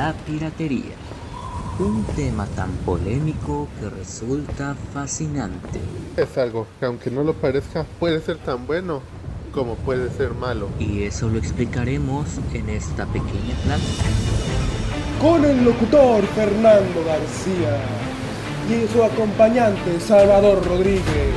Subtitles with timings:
[0.00, 0.96] la piratería.
[1.78, 5.78] Un tema tan polémico que resulta fascinante.
[6.16, 9.02] Es algo que aunque no lo parezca puede ser tan bueno
[9.52, 10.68] como puede ser malo.
[10.78, 14.08] Y eso lo explicaremos en esta pequeña plática.
[15.20, 17.76] Con el locutor Fernando García
[18.70, 21.34] y su acompañante Salvador Rodríguez,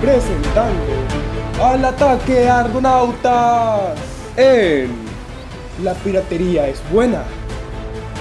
[0.00, 0.92] presentando
[1.60, 3.98] al ataque Argonautas
[4.36, 4.88] en
[5.82, 7.24] La piratería es buena,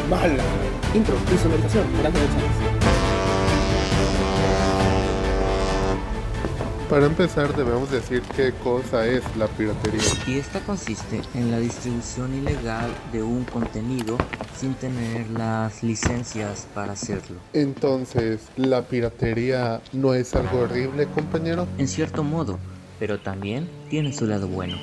[0.09, 0.43] mala.
[0.93, 3.01] Intro por Ángel Sánchez.
[6.91, 10.01] Para empezar debemos decir qué cosa es la piratería.
[10.27, 14.17] Y esta consiste en la distribución ilegal de un contenido
[14.57, 17.37] sin tener las licencias para hacerlo.
[17.53, 21.65] Entonces, ¿la piratería no es algo horrible, compañero?
[21.77, 22.59] En cierto modo,
[22.99, 24.75] pero también tiene su lado bueno.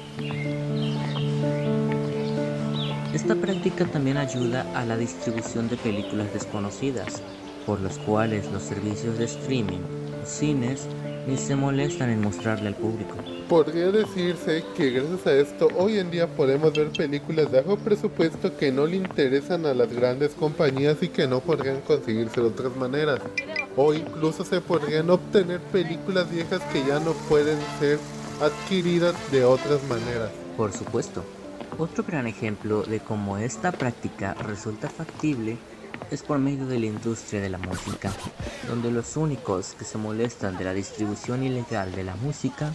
[3.15, 7.23] Esta práctica también ayuda a la distribución de películas desconocidas,
[7.65, 9.81] por los cuales los servicios de streaming,
[10.27, 10.87] cines,
[11.27, 13.15] ni se molestan en mostrarle al público.
[13.49, 18.55] Podría decirse que gracias a esto hoy en día podemos ver películas de bajo presupuesto
[18.59, 22.77] que no le interesan a las grandes compañías y que no podrían conseguirse de otras
[22.77, 23.21] maneras.
[23.75, 27.99] O incluso se podrían obtener películas viejas que ya no pueden ser
[28.43, 30.31] adquiridas de otras maneras.
[30.59, 31.25] Por supuesto.
[31.77, 35.57] Otro gran ejemplo de cómo esta práctica resulta factible
[36.11, 38.13] es por medio de la industria de la música,
[38.69, 42.73] donde los únicos que se molestan de la distribución ilegal de la música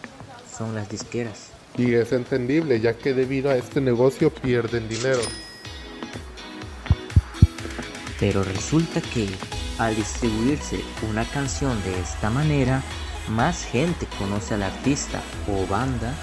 [0.55, 1.49] son las disqueras.
[1.77, 5.21] Y es entendible ya que debido a este negocio pierden dinero.
[8.19, 9.27] Pero resulta que
[9.79, 12.83] al distribuirse una canción de esta manera,
[13.29, 16.13] más gente conoce al artista o banda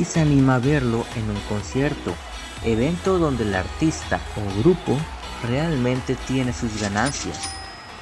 [0.00, 2.14] y se anima a verlo en un concierto,
[2.64, 4.96] evento donde el artista o grupo
[5.46, 7.38] realmente tiene sus ganancias,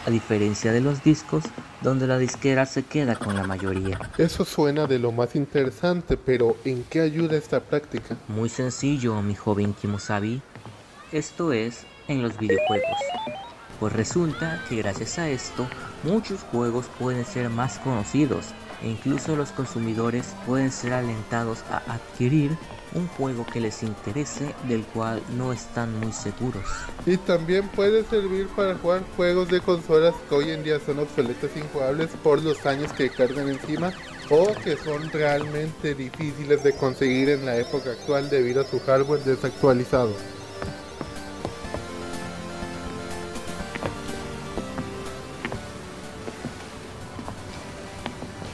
[0.07, 1.43] a diferencia de los discos
[1.81, 3.99] donde la disquera se queda con la mayoría.
[4.17, 8.17] Eso suena de lo más interesante, pero ¿en qué ayuda esta práctica?
[8.29, 10.41] Muy sencillo, mi joven Kimosabi.
[11.11, 12.97] Esto es en los videojuegos.
[13.81, 15.67] Pues resulta que gracias a esto
[16.05, 22.57] muchos juegos pueden ser más conocidos e incluso los consumidores pueden ser alentados a adquirir
[22.95, 26.65] un juego que les interese del cual no están muy seguros.
[27.07, 31.51] Y también puede servir para jugar juegos de consolas que hoy en día son obsoletos
[31.55, 33.93] e injugables por los años que cargan encima
[34.31, 39.23] o que son realmente difíciles de conseguir en la época actual debido a su hardware
[39.25, 40.38] desactualizado.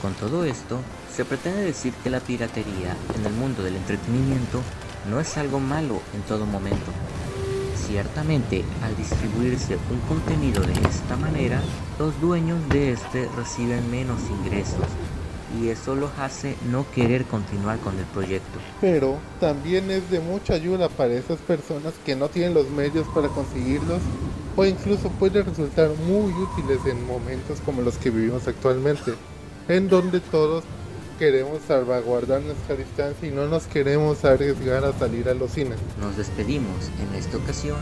[0.04, 4.60] Con todo esto, se pretende decir que la piratería en el mundo del entretenimiento
[5.08, 6.92] no es algo malo en todo momento.
[7.74, 11.62] Ciertamente, al distribuirse un contenido de esta manera,
[11.98, 14.84] los dueños de este reciben menos ingresos
[15.58, 18.58] y eso los hace no querer continuar con el proyecto.
[18.82, 23.28] Pero también es de mucha ayuda para esas personas que no tienen los medios para
[23.28, 24.02] conseguirlos
[24.54, 29.14] o incluso puede resultar muy útiles en momentos como los que vivimos actualmente,
[29.68, 30.64] en donde todos
[31.18, 35.78] queremos salvaguardar nuestra distancia y no nos queremos arriesgar a salir a los cines.
[36.00, 37.78] Nos despedimos en esta ocasión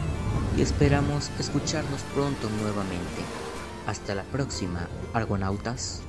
[0.57, 3.23] y esperamos escucharnos pronto nuevamente.
[3.87, 6.03] Hasta la próxima, argonautas.